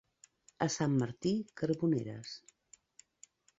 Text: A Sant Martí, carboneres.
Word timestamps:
A 0.65 0.67
Sant 0.75 0.95
Martí, 1.01 1.35
carboneres. 1.63 2.35